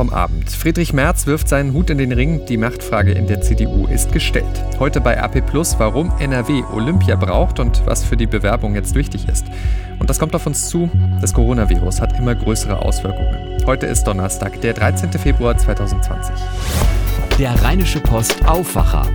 [0.00, 0.48] vom Abend.
[0.48, 2.46] Friedrich Merz wirft seinen Hut in den Ring.
[2.46, 4.46] Die Machtfrage in der CDU ist gestellt.
[4.78, 9.28] Heute bei RP Plus, warum NRW Olympia braucht und was für die Bewerbung jetzt wichtig
[9.28, 9.44] ist.
[9.98, 10.88] Und das kommt auf uns zu.
[11.20, 13.58] Das Coronavirus hat immer größere Auswirkungen.
[13.66, 15.12] Heute ist Donnerstag, der 13.
[15.12, 16.34] Februar 2020.
[17.38, 19.06] Der Rheinische Post Aufwacher.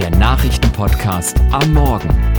[0.00, 2.37] Der Nachrichtenpodcast am Morgen.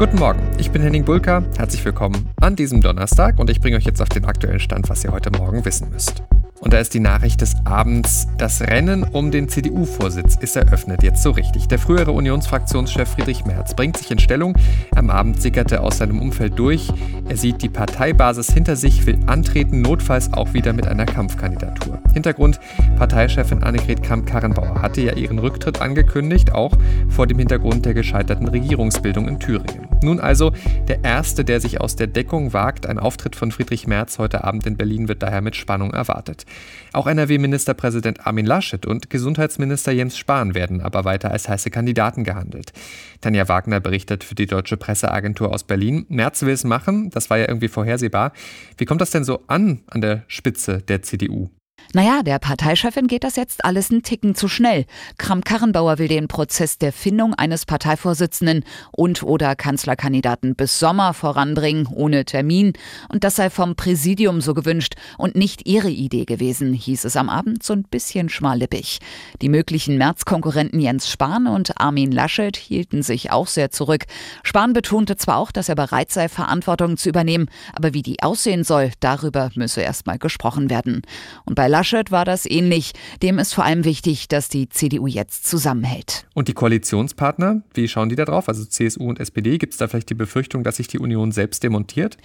[0.00, 1.44] Guten Morgen, ich bin Henning Bulka.
[1.58, 5.04] Herzlich willkommen an diesem Donnerstag und ich bringe euch jetzt auf den aktuellen Stand, was
[5.04, 6.22] ihr heute Morgen wissen müsst.
[6.60, 11.22] Und da ist die Nachricht des Abends, das Rennen um den CDU-Vorsitz ist eröffnet, jetzt
[11.22, 11.68] so richtig.
[11.68, 14.54] Der frühere Unionsfraktionschef Friedrich Merz bringt sich in Stellung.
[14.94, 16.88] Am Abend sickerte aus seinem Umfeld durch.
[17.30, 21.98] Er sieht die Parteibasis hinter sich, will antreten, notfalls auch wieder mit einer Kampfkandidatur.
[22.12, 22.60] Hintergrund,
[22.98, 26.72] Parteichefin Annegret Kramp-Karrenbauer hatte ja ihren Rücktritt angekündigt, auch
[27.08, 29.88] vor dem Hintergrund der gescheiterten Regierungsbildung in Thüringen.
[30.02, 30.52] Nun also
[30.88, 32.86] der Erste, der sich aus der Deckung wagt.
[32.86, 36.46] Ein Auftritt von Friedrich Merz heute Abend in Berlin wird daher mit Spannung erwartet.
[36.92, 42.72] Auch NRW-Ministerpräsident Armin Laschet und Gesundheitsminister Jens Spahn werden aber weiter als heiße Kandidaten gehandelt.
[43.20, 46.06] Tanja Wagner berichtet für die Deutsche Presseagentur aus Berlin.
[46.08, 48.32] Merz will es machen, das war ja irgendwie vorhersehbar.
[48.76, 51.50] Wie kommt das denn so an an der Spitze der CDU?
[51.92, 54.86] Naja, der Parteichefin geht das jetzt alles einen Ticken zu schnell.
[55.18, 62.24] Kramp-Karrenbauer will den Prozess der Findung eines Parteivorsitzenden und oder Kanzlerkandidaten bis Sommer voranbringen, ohne
[62.24, 62.74] Termin.
[63.08, 67.28] Und das sei vom Präsidium so gewünscht und nicht ihre Idee gewesen, hieß es am
[67.28, 69.00] Abend so ein bisschen schmallippig.
[69.42, 74.04] Die möglichen Märzkonkurrenten Jens Spahn und Armin Laschet hielten sich auch sehr zurück.
[74.44, 78.62] Spahn betonte zwar auch, dass er bereit sei, Verantwortung zu übernehmen, aber wie die aussehen
[78.62, 81.02] soll, darüber müsse erst mal gesprochen werden.
[81.44, 82.92] Und bei Laschet war das ähnlich.
[83.22, 86.26] Dem ist vor allem wichtig, dass die CDU jetzt zusammenhält.
[86.34, 88.48] Und die Koalitionspartner, wie schauen die da drauf?
[88.48, 91.62] Also CSU und SPD, gibt es da vielleicht die Befürchtung, dass sich die Union selbst
[91.62, 92.18] demontiert?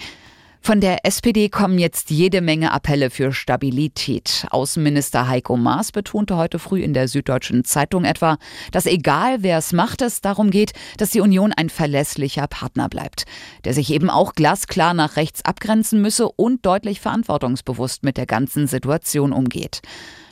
[0.66, 4.47] Von der SPD kommen jetzt jede Menge Appelle für Stabilität.
[4.49, 8.39] Außenminister Heiko Maas betonte heute früh in der Süddeutschen Zeitung etwa,
[8.72, 13.25] dass egal wer es macht, es darum geht, dass die Union ein verlässlicher Partner bleibt,
[13.63, 18.66] der sich eben auch glasklar nach rechts abgrenzen müsse und deutlich verantwortungsbewusst mit der ganzen
[18.66, 19.84] Situation umgeht.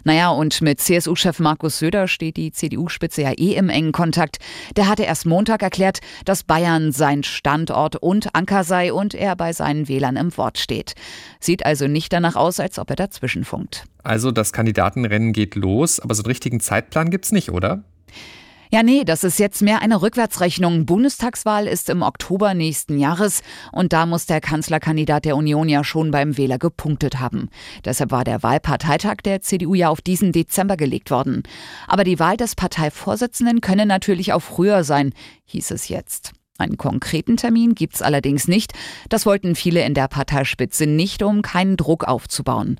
[0.04, 4.38] Naja, und mit CSU-Chef Markus Söder steht die CDU-Spitze ja eh im engen Kontakt.
[4.76, 9.54] Der hatte erst Montag erklärt, dass Bayern sein Standort und Anker sei und er bei
[9.54, 10.94] seinen Wählern im Wort steht.
[11.40, 13.86] Sieht also nicht danach aus, als ob er dazwischen funkt.
[14.04, 17.84] Also das Kandidatenrennen geht los, aber so einen richtigen Zeitplan gibt's nicht, oder?
[18.74, 20.88] Ja, nee, das ist jetzt mehr eine Rückwärtsrechnung.
[20.88, 26.10] Bundestagswahl ist im Oktober nächsten Jahres und da muss der Kanzlerkandidat der Union ja schon
[26.10, 27.52] beim Wähler gepunktet haben.
[27.86, 31.44] Deshalb war der Wahlparteitag der CDU ja auf diesen Dezember gelegt worden.
[31.88, 35.14] Aber die Wahl des Parteivorsitzenden könne natürlich auch früher sein,
[35.46, 36.34] hieß es jetzt.
[36.60, 38.74] Einen konkreten Termin gibt's allerdings nicht.
[39.10, 42.80] Das wollten viele in der Parteispitze nicht, um keinen Druck aufzubauen.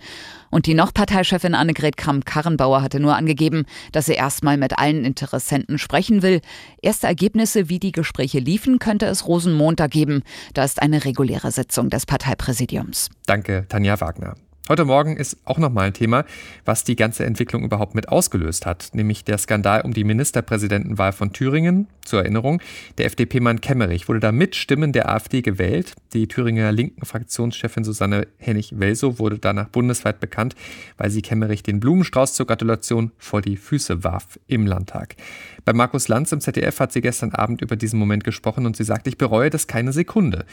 [0.52, 5.80] Und die noch Parteichefin Annegret Kramp-Karrenbauer hatte nur angegeben, dass sie erstmal mit allen Interessenten
[5.80, 6.42] sprechen will.
[6.84, 10.22] Erste Ergebnisse, wie die Gespräche liefen, könnte es Rosenmontag geben.
[10.54, 13.10] Da ist eine reguläre Sitzung des Parteipräsidiums.
[13.26, 14.36] Danke, Tanja Wagner.
[14.70, 16.24] Heute Morgen ist auch nochmal ein Thema,
[16.64, 21.34] was die ganze Entwicklung überhaupt mit ausgelöst hat, nämlich der Skandal um die Ministerpräsidentenwahl von
[21.34, 21.88] Thüringen.
[22.06, 22.62] Zur Erinnerung,
[22.98, 25.96] der FDP-Mann Kemmerich wurde da mit Stimmen der AfD gewählt.
[26.14, 30.56] Die Thüringer linken Fraktionschefin Susanne Hennig-Welsow wurde danach bundesweit bekannt,
[30.96, 35.18] weil sie Kemmerich den Blumenstrauß zur Gratulation vor die Füße warf im Landtag.
[35.66, 38.86] Bei Markus Lanz im ZDF hat sie gestern Abend über diesen Moment gesprochen und sie
[38.86, 40.46] sagt, ich bereue das keine Sekunde.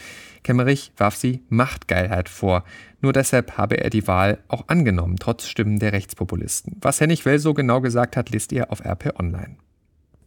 [0.43, 2.65] Kemmerich warf sie Machtgeilheit vor.
[3.01, 6.77] Nur deshalb habe er die Wahl auch angenommen, trotz Stimmen der Rechtspopulisten.
[6.81, 9.57] Was Hennig Well so genau gesagt hat, liest ihr auf RP Online.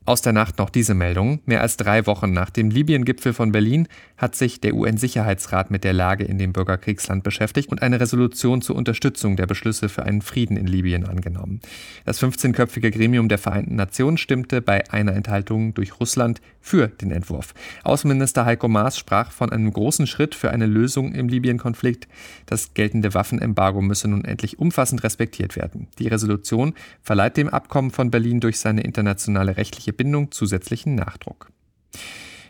[0.06, 1.40] Aus der Nacht noch diese Meldung.
[1.46, 3.88] Mehr als drei Wochen nach dem Libyen-Gipfel von Berlin
[4.18, 8.76] hat sich der UN-Sicherheitsrat mit der Lage in dem Bürgerkriegsland beschäftigt und eine Resolution zur
[8.76, 11.60] Unterstützung der Beschlüsse für einen Frieden in Libyen angenommen.
[12.04, 17.54] Das 15-köpfige Gremium der Vereinten Nationen stimmte bei einer Enthaltung durch Russland für den Entwurf.
[17.82, 22.08] Außenminister Heiko Maas sprach von einem großen Schritt für eine Lösung im Libyen-Konflikt.
[22.44, 25.88] Das geltende Waffenembargo müsse nun endlich umfassend respektiert werden.
[25.98, 31.50] Die Resolution verleiht dem Abkommen von Berlin durch seine internationale rechtliche Bindung zusätzlichen Nachdruck.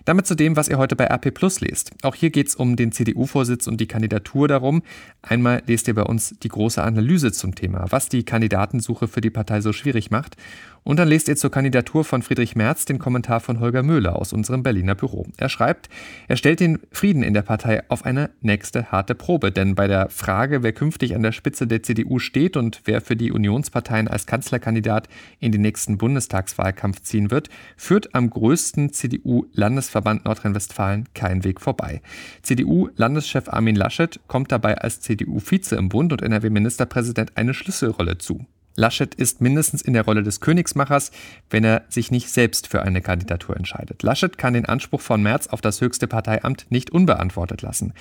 [0.05, 1.93] Damit zu dem, was ihr heute bei RP Plus lest.
[2.03, 4.83] Auch hier geht es um den CDU-Vorsitz und die Kandidatur darum.
[5.23, 9.31] Einmal lest ihr bei uns die große Analyse zum Thema, was die Kandidatensuche für die
[9.31, 10.37] Partei so schwierig macht.
[10.85, 14.35] Und dann lest ihr zur Kandidatur von Friedrich Merz den Kommentar von Holger Möhler aus
[14.35, 15.27] unserem Berliner Büro.
[15.39, 15.89] Er schreibt,
[16.29, 20.11] er stellt den Frieden in der Partei auf eine nächste harte Probe, denn bei der
[20.11, 24.27] Frage, wer künftig an der Spitze der CDU steht und wer für die Unionsparteien als
[24.27, 25.09] Kanzlerkandidat
[25.41, 27.49] in den nächsten Bundestagswahlkampf ziehen wird,
[27.79, 32.03] führt am größten CDU-Landesverband Nordrhein-Westfalen kein Weg vorbei.
[32.43, 38.45] CDU-Landeschef Armin Laschet kommt dabei als CDU-Vize im Bund und NRW-Ministerpräsident eine Schlüsselrolle zu.
[38.77, 41.13] Laschet ist mindestens in der Rolle des Königsmachers,
[41.49, 44.03] wenn er sich nicht selbst für eine Kandidatur entscheidet.
[44.03, 47.93] Laschet kann den Anspruch von Merz auf das höchste Parteiamt nicht unbeantwortet lassen.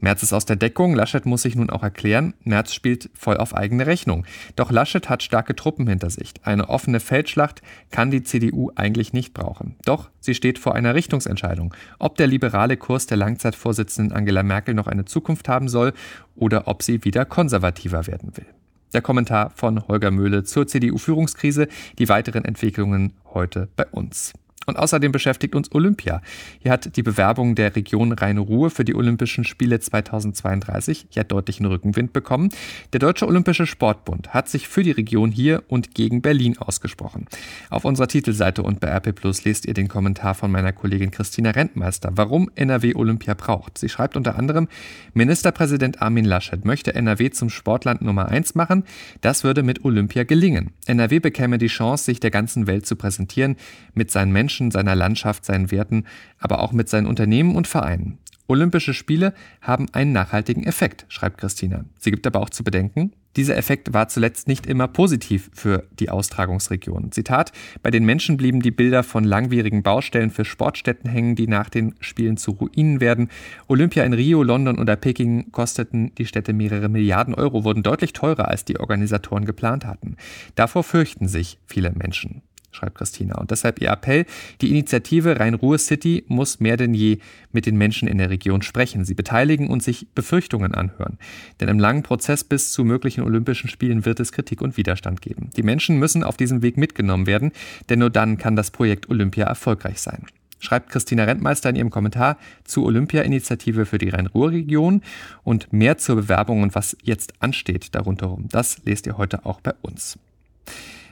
[0.00, 3.54] Merz ist aus der Deckung, Laschet muss sich nun auch erklären, Merz spielt voll auf
[3.54, 4.24] eigene Rechnung.
[4.56, 6.32] Doch Laschet hat starke Truppen hinter sich.
[6.42, 7.60] Eine offene Feldschlacht
[7.90, 9.76] kann die CDU eigentlich nicht brauchen.
[9.84, 14.86] Doch sie steht vor einer Richtungsentscheidung, ob der liberale Kurs der Langzeitvorsitzenden Angela Merkel noch
[14.86, 15.92] eine Zukunft haben soll
[16.34, 18.46] oder ob sie wieder konservativer werden will.
[18.94, 21.66] Der Kommentar von Holger Möhle zur CDU-Führungskrise.
[21.98, 24.32] Die weiteren Entwicklungen heute bei uns.
[24.66, 26.22] Und außerdem beschäftigt uns Olympia.
[26.60, 32.12] Hier hat die Bewerbung der Region Rhein-Ruhr für die Olympischen Spiele 2032 ja deutlichen Rückenwind
[32.12, 32.50] bekommen.
[32.92, 37.26] Der Deutsche Olympische Sportbund hat sich für die Region hier und gegen Berlin ausgesprochen.
[37.70, 41.50] Auf unserer Titelseite und bei RP Plus lest ihr den Kommentar von meiner Kollegin Christina
[41.50, 43.78] Rentmeister, warum NRW Olympia braucht.
[43.78, 44.68] Sie schreibt unter anderem,
[45.12, 48.84] Ministerpräsident Armin Laschet möchte NRW zum Sportland Nummer 1 machen.
[49.20, 50.70] Das würde mit Olympia gelingen.
[50.86, 53.56] NRW bekäme die Chance, sich der ganzen Welt zu präsentieren
[53.94, 56.04] mit seinen Menschen Menschen, seiner Landschaft, seinen Werten,
[56.38, 58.18] aber auch mit seinen Unternehmen und Vereinen.
[58.46, 61.84] Olympische Spiele haben einen nachhaltigen Effekt, schreibt Christina.
[61.98, 66.08] Sie gibt aber auch zu bedenken, dieser Effekt war zuletzt nicht immer positiv für die
[66.08, 67.10] Austragungsregion.
[67.10, 67.50] Zitat,
[67.82, 71.96] bei den Menschen blieben die Bilder von langwierigen Baustellen für Sportstätten hängen, die nach den
[71.98, 73.30] Spielen zu Ruinen werden.
[73.66, 78.46] Olympia in Rio, London oder Peking kosteten die Städte mehrere Milliarden Euro, wurden deutlich teurer,
[78.46, 80.16] als die Organisatoren geplant hatten.
[80.54, 82.42] Davor fürchten sich viele Menschen
[82.74, 83.38] schreibt Christina.
[83.38, 84.26] Und deshalb ihr Appell,
[84.60, 87.18] die Initiative Rhein-Ruhr City muss mehr denn je
[87.52, 91.18] mit den Menschen in der Region sprechen, sie beteiligen und sich Befürchtungen anhören.
[91.60, 95.50] Denn im langen Prozess bis zu möglichen Olympischen Spielen wird es Kritik und Widerstand geben.
[95.56, 97.52] Die Menschen müssen auf diesem Weg mitgenommen werden,
[97.88, 100.26] denn nur dann kann das Projekt Olympia erfolgreich sein
[100.64, 105.02] schreibt Christina Rentmeister in ihrem Kommentar zur Olympia-Initiative für die Rhein-Ruhr-Region
[105.44, 108.36] und mehr zur Bewerbung und was jetzt ansteht darunter.
[108.48, 110.18] Das lest ihr heute auch bei uns.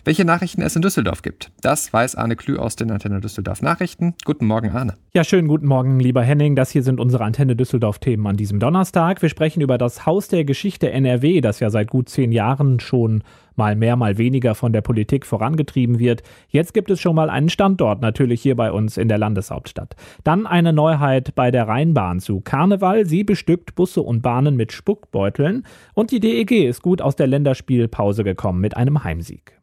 [0.04, 4.14] Welche Nachrichten es in Düsseldorf gibt, das weiß Arne Klü aus den Antenne Düsseldorf Nachrichten.
[4.24, 4.94] Guten Morgen, Arne.
[5.14, 6.56] Ja, schönen guten Morgen, lieber Henning.
[6.56, 9.22] Das hier sind unsere Antenne Düsseldorf-Themen an diesem Donnerstag.
[9.22, 13.22] Wir sprechen über das Haus der Geschichte NRW, das ja seit gut zehn Jahren schon
[13.54, 16.24] mal mehr, mal weniger von der Politik vorangetrieben wird.
[16.48, 19.94] Jetzt gibt es schon mal einen Standort, natürlich hier bei uns in der Landeshauptstadt.
[20.24, 23.06] Dann eine Neuheit bei der Rheinbahn zu Karneval.
[23.06, 25.62] Sie bestückt Busse und Bahnen mit Spuckbeuteln.
[25.94, 29.61] Und die DEG ist gut aus der Länderspielpause gekommen mit einem Heimsieg.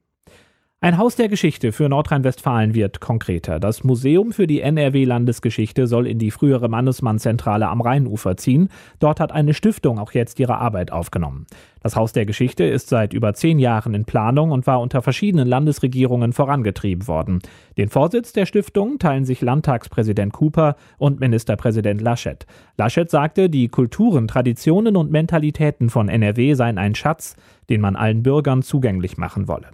[0.81, 3.59] Ein Haus der Geschichte für Nordrhein-Westfalen wird konkreter.
[3.59, 8.69] Das Museum für die NRW-Landesgeschichte soll in die frühere Mannesmann-Zentrale am Rheinufer ziehen.
[8.99, 11.47] Dort hat eine Stiftung auch jetzt ihre Arbeit aufgenommen.
[11.83, 15.49] Das Haus der Geschichte ist seit über zehn Jahren in Planung und war unter verschiedenen
[15.49, 17.39] Landesregierungen vorangetrieben worden.
[17.77, 22.45] Den Vorsitz der Stiftung teilen sich Landtagspräsident Cooper und Ministerpräsident Laschet.
[22.77, 27.35] Laschet sagte, die Kulturen, Traditionen und Mentalitäten von NRW seien ein Schatz,
[27.69, 29.67] den man allen Bürgern zugänglich machen wolle.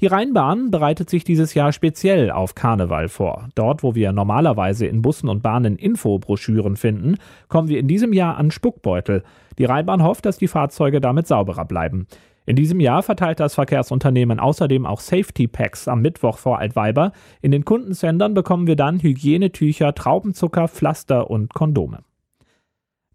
[0.00, 3.48] Die Rheinbahn bereitet sich dieses Jahr speziell auf Karneval vor.
[3.54, 7.16] Dort, wo wir normalerweise in Bussen und Bahnen Infobroschüren finden,
[7.48, 9.22] kommen wir in diesem Jahr an Spuckbeutel.
[9.58, 12.06] Die Rheinbahn hofft, dass die Fahrzeuge damit sauberer bleiben.
[12.46, 17.12] In diesem Jahr verteilt das Verkehrsunternehmen außerdem auch Safety Packs am Mittwoch vor Altweiber.
[17.40, 22.00] In den Kundensendern bekommen wir dann Hygienetücher, Traubenzucker, Pflaster und Kondome.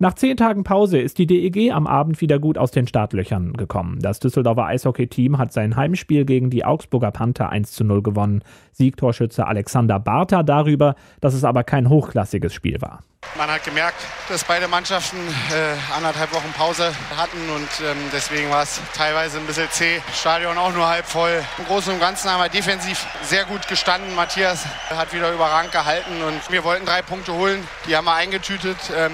[0.01, 3.99] Nach zehn Tagen Pause ist die DEG am Abend wieder gut aus den Startlöchern gekommen.
[3.99, 8.41] Das Düsseldorfer Eishockey-Team hat sein Heimspiel gegen die Augsburger Panther 1 zu 0 gewonnen.
[8.71, 13.03] Siegtorschütze Alexander Bartha darüber, dass es aber kein hochklassiges Spiel war.
[13.37, 13.97] Man hat gemerkt,
[14.29, 19.45] dass beide Mannschaften äh, anderthalb Wochen Pause hatten und ähm, deswegen war es teilweise ein
[19.47, 19.99] bisschen zäh.
[20.13, 21.43] Stadion auch nur halb voll.
[21.57, 24.15] Im Großen und Ganzen haben wir defensiv sehr gut gestanden.
[24.15, 27.59] Matthias hat wieder überragend gehalten und wir wollten drei Punkte holen.
[27.85, 28.77] Die haben wir eingetütet.
[28.95, 29.11] Ähm,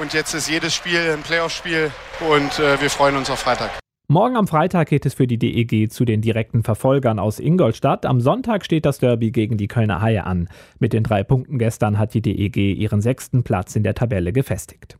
[0.00, 3.70] und jetzt ist jedes Spiel ein Playoff-Spiel und äh, wir freuen uns auf Freitag.
[4.08, 8.04] Morgen am Freitag geht es für die DEG zu den direkten Verfolgern aus Ingolstadt.
[8.04, 10.48] Am Sonntag steht das Derby gegen die Kölner Haie an.
[10.78, 14.98] Mit den drei Punkten gestern hat die DEG ihren sechsten Platz in der Tabelle gefestigt.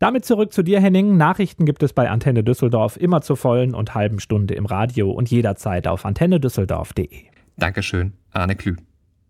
[0.00, 1.16] Damit zurück zu dir, Henning.
[1.16, 5.30] Nachrichten gibt es bei Antenne Düsseldorf immer zur vollen und halben Stunde im Radio und
[5.30, 7.24] jederzeit auf antennedüsseldorf.de.
[7.56, 8.76] Dankeschön, Arne Klü.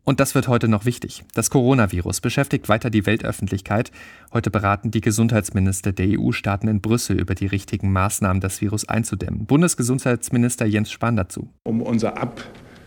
[0.04, 1.24] Und das wird heute noch wichtig.
[1.34, 3.90] Das Coronavirus beschäftigt weiter die Weltöffentlichkeit.
[4.32, 9.46] Heute beraten die Gesundheitsminister der EU-Staaten in Brüssel über die richtigen Maßnahmen, das Virus einzudämmen.
[9.46, 11.50] Bundesgesundheitsminister Jens Spahn dazu.
[11.64, 12.14] Um unser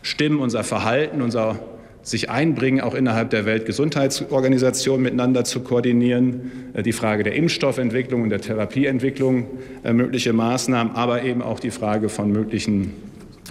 [0.01, 1.59] Stimmen, unser Verhalten, unser
[2.01, 8.29] sich einbringen, auch innerhalb der Weltgesundheitsorganisation miteinander zu koordinieren, äh, die Frage der Impfstoffentwicklung und
[8.29, 9.47] der Therapieentwicklung,
[9.85, 12.91] äh, mögliche Maßnahmen, aber eben auch die Frage von möglichen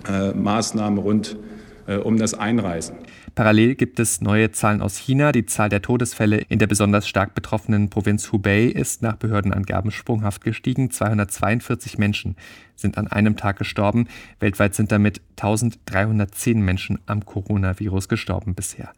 [0.07, 1.52] äh, Maßnahmen rund um
[1.87, 2.97] das Einreisen.
[3.35, 5.33] Parallel gibt es neue Zahlen aus China.
[5.33, 10.45] Die Zahl der Todesfälle in der besonders stark betroffenen Provinz Hubei ist nach Behördenangaben sprunghaft
[10.45, 10.91] gestiegen.
[10.91, 12.37] 242 Menschen
[12.77, 14.09] sind an einem Tag gestorben.
[14.41, 18.93] Weltweit sind damit 1310 Menschen am Coronavirus gestorben bisher.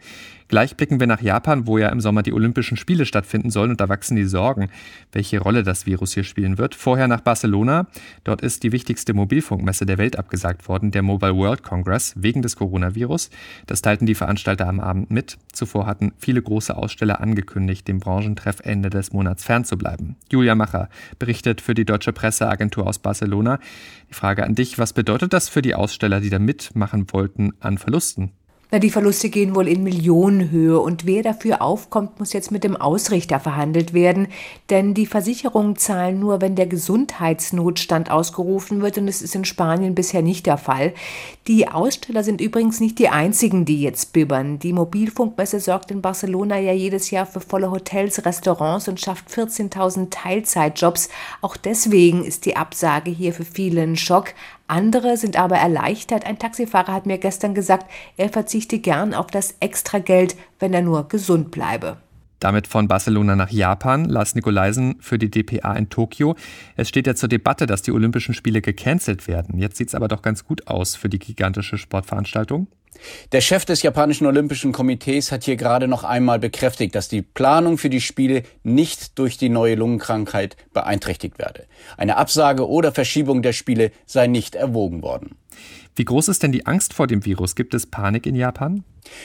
[0.55, 3.81] Gleich blicken wir nach Japan, wo ja im Sommer die Olympischen Spiele stattfinden sollen und
[3.81, 4.69] da wachsen die Sorgen,
[5.11, 6.77] welche Rolle das Virus hier spielen wird.
[6.77, 7.89] Vorher nach Barcelona.
[8.23, 12.55] Dort ist die wichtigste Mobilfunkmesse der Welt abgesagt worden, der Mobile World Congress, wegen des
[12.55, 13.31] Coronavirus.
[13.67, 15.39] Das teilten die Veranstalter am Abend mit.
[15.53, 20.15] Zuvor hatten viele große Aussteller angekündigt, dem Branchentreff Ende des Monats fernzubleiben.
[20.31, 23.59] Julia Macher berichtet für die Deutsche Presseagentur aus Barcelona.
[24.09, 27.77] Die Frage an dich, was bedeutet das für die Aussteller, die da mitmachen wollten, an
[27.77, 28.31] Verlusten?
[28.75, 32.75] Na, die Verluste gehen wohl in Millionenhöhe und wer dafür aufkommt, muss jetzt mit dem
[32.75, 34.27] Ausrichter verhandelt werden,
[34.69, 39.95] denn die Versicherungen zahlen nur, wenn der Gesundheitsnotstand ausgerufen wird und es ist in Spanien
[39.95, 40.93] bisher nicht der Fall.
[41.47, 44.59] Die Aussteller sind übrigens nicht die einzigen, die jetzt bibbern.
[44.59, 50.11] Die Mobilfunkmesse sorgt in Barcelona ja jedes Jahr für volle Hotels, Restaurants und schafft 14.000
[50.11, 51.11] Teilzeitjobs.
[51.43, 54.35] Auch deswegen ist die Absage hier für viele ein Schock.
[54.67, 56.25] Andere sind aber erleichtert.
[56.25, 61.09] Ein Taxifahrer hat mir gestern gesagt, er verzichte gern auf das Extrageld, wenn er nur
[61.09, 61.99] gesund bleibe.
[62.41, 66.35] Damit von Barcelona nach Japan, Lars Nikolaisen für die DPA in Tokio.
[66.77, 69.59] Es steht ja zur Debatte, dass die Olympischen Spiele gecancelt werden.
[69.59, 72.67] Jetzt sieht es aber doch ganz gut aus für die gigantische Sportveranstaltung.
[73.33, 77.79] Der Chef des japanischen Olympischen Komitees hat hier gerade noch einmal bekräftigt, dass die Planung
[77.79, 81.67] für die Spiele nicht durch die neue Lungenkrankheit beeinträchtigt werde.
[81.97, 85.37] Eine Absage oder Verschiebung der Spiele sei nicht erwogen worden.
[85.97, 87.55] Wie groß ist denn die Angst vor dem Virus?
[87.55, 88.83] Gibt es Panik in Japan?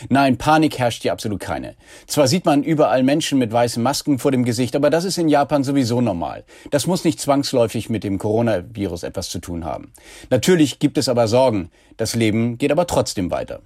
[0.10, 1.76] Nein, Panik herrscht hier absolut keine.
[2.06, 5.30] Zwar sieht man überall Menschen mit weißen Masken vor dem Gesicht, aber das ist in
[5.30, 6.44] Japan sowieso normal.
[6.70, 9.92] Das muss nicht zwangsläufig mit dem Coronavirus etwas zu tun haben.
[10.30, 11.72] Natürlich gibt es aber Sorgen.
[11.98, 13.62] Das Leben geht aber trotzdem weiter.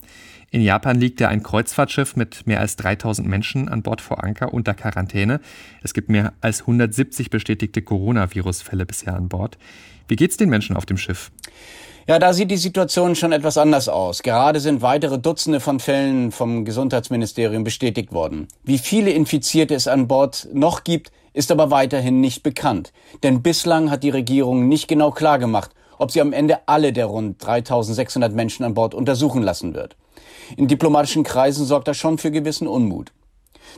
[0.52, 4.54] In Japan liegt ja ein Kreuzfahrtschiff mit mehr als 3000 Menschen an Bord vor Anker
[4.54, 5.42] unter Quarantäne.
[5.82, 9.58] Es gibt mehr als 170 bestätigte Coronavirus-Fälle bisher an Bord.
[10.08, 11.32] Wie geht's den Menschen auf dem Schiff?
[12.06, 14.24] Ja, da sieht die Situation schon etwas anders aus.
[14.24, 18.50] Gerade sind weitere Dutzende von Fällen vom Gesundheitsministerium bestätigt worden.
[18.66, 22.92] Wie viele Infizierte es an Bord noch gibt, ist aber weiterhin nicht bekannt.
[23.24, 27.42] Denn bislang hat die Regierung nicht genau klargemacht, ob sie am Ende alle der rund
[27.42, 29.96] 3600 Menschen an Bord untersuchen lassen wird.
[30.58, 33.14] In diplomatischen Kreisen sorgt das schon für gewissen Unmut.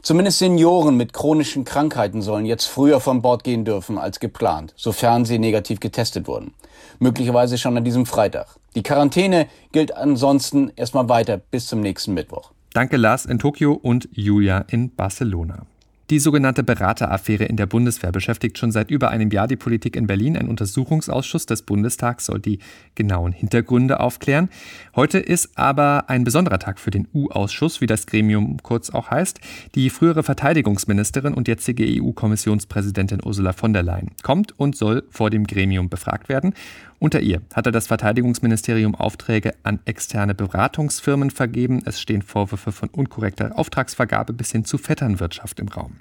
[0.01, 5.25] Zumindest Senioren mit chronischen Krankheiten sollen jetzt früher von Bord gehen dürfen als geplant, sofern
[5.25, 6.53] sie negativ getestet wurden.
[6.99, 8.47] Möglicherweise schon an diesem Freitag.
[8.75, 12.51] Die Quarantäne gilt ansonsten erstmal weiter bis zum nächsten Mittwoch.
[12.73, 15.65] Danke Lars in Tokio und Julia in Barcelona.
[16.11, 20.05] Die sogenannte Berateraffäre in der Bundeswehr beschäftigt schon seit über einem Jahr die Politik in
[20.05, 20.37] Berlin.
[20.37, 22.59] Ein Untersuchungsausschuss des Bundestags soll die
[22.93, 24.49] genauen Hintergründe aufklären.
[24.95, 29.39] Heute ist aber ein besonderer Tag für den U-Ausschuss, wie das Gremium kurz auch heißt.
[29.73, 35.47] Die frühere Verteidigungsministerin und jetzige EU-Kommissionspräsidentin Ursula von der Leyen kommt und soll vor dem
[35.47, 36.53] Gremium befragt werden.
[36.99, 41.81] Unter ihr hatte das Verteidigungsministerium Aufträge an externe Beratungsfirmen vergeben.
[41.85, 45.97] Es stehen Vorwürfe von unkorrekter Auftragsvergabe bis hin zu Vetternwirtschaft im Raum.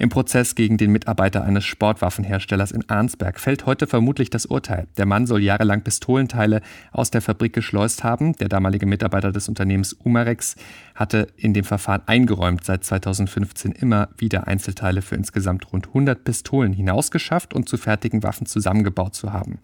[0.00, 4.86] Im Prozess gegen den Mitarbeiter eines Sportwaffenherstellers in Arnsberg fällt heute vermutlich das Urteil.
[4.96, 6.60] Der Mann soll jahrelang Pistolenteile
[6.92, 8.34] aus der Fabrik geschleust haben.
[8.34, 10.54] Der damalige Mitarbeiter des Unternehmens Umarex
[10.94, 16.72] hatte in dem Verfahren eingeräumt, seit 2015 immer wieder Einzelteile für insgesamt rund 100 Pistolen
[16.72, 19.58] hinausgeschafft und zu fertigen Waffen zusammengebaut zu haben.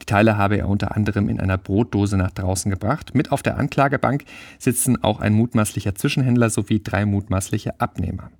[0.00, 3.16] Die Teile habe er unter anderem in einer Brotdose nach draußen gebracht.
[3.16, 4.26] Mit auf der Anklagebank
[4.60, 8.30] sitzen auch ein mutmaßlicher Zwischenhändler sowie drei mutmaßliche Abnehmer.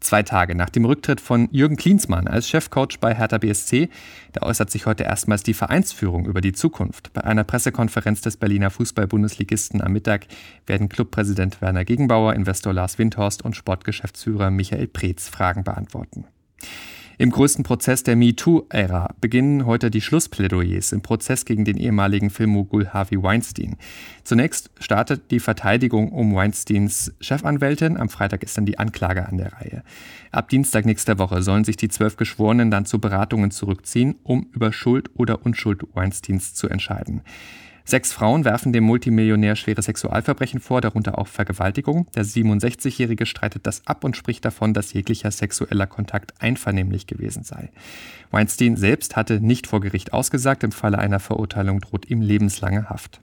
[0.00, 3.88] Zwei Tage nach dem Rücktritt von Jürgen Klinsmann als Chefcoach bei Hertha BSC,
[4.32, 7.12] da äußert sich heute erstmals die Vereinsführung über die Zukunft.
[7.12, 10.26] Bei einer Pressekonferenz des Berliner Fußball-Bundesligisten am Mittag
[10.66, 16.26] werden Clubpräsident Werner Gegenbauer, Investor Lars Windhorst und Sportgeschäftsführer Michael Preetz Fragen beantworten.
[17.20, 22.90] Im größten Prozess der MeToo-Ära beginnen heute die Schlussplädoyers im Prozess gegen den ehemaligen Filmmogul
[22.90, 23.76] Harvey Weinstein.
[24.22, 27.96] Zunächst startet die Verteidigung um Weinsteins Chefanwältin.
[27.96, 29.82] Am Freitag ist dann die Anklage an der Reihe.
[30.30, 34.72] Ab Dienstag nächster Woche sollen sich die zwölf Geschworenen dann zu Beratungen zurückziehen, um über
[34.72, 37.22] Schuld oder Unschuld Weinsteins zu entscheiden.
[37.88, 42.06] Sechs Frauen werfen dem Multimillionär schwere Sexualverbrechen vor, darunter auch Vergewaltigung.
[42.14, 47.70] Der 67-Jährige streitet das ab und spricht davon, dass jeglicher sexueller Kontakt einvernehmlich gewesen sei.
[48.30, 50.64] Weinstein selbst hatte nicht vor Gericht ausgesagt.
[50.64, 53.22] Im Falle einer Verurteilung droht ihm lebenslange Haft.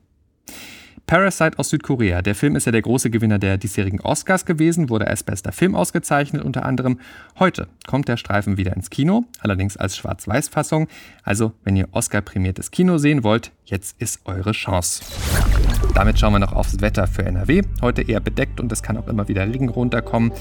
[1.07, 2.23] Parasite aus Südkorea.
[2.23, 5.75] Der Film ist ja der große Gewinner der diesjährigen Oscars gewesen, wurde als bester Film
[5.75, 6.99] ausgezeichnet unter anderem.
[7.37, 10.87] Heute kommt der Streifen wieder ins Kino, allerdings als Schwarz-Weiß-Fassung.
[11.23, 15.03] Also, wenn ihr Oscar-prämiertes Kino sehen wollt, jetzt ist eure Chance.
[15.93, 17.61] Damit schauen wir noch aufs Wetter für NRW.
[17.81, 20.31] Heute eher bedeckt und es kann auch immer wieder Regen runterkommen.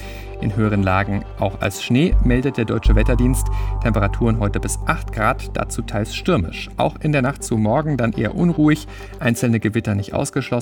[0.41, 3.47] In höheren Lagen auch als Schnee meldet der Deutsche Wetterdienst.
[3.83, 6.69] Temperaturen heute bis 8 Grad, dazu teils stürmisch.
[6.77, 8.87] Auch in der Nacht zu morgen dann eher unruhig,
[9.19, 10.54] einzelne Gewitter nicht ausgeschlossen.